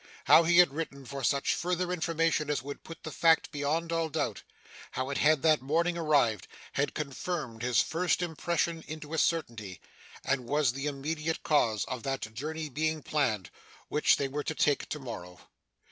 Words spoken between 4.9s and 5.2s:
how it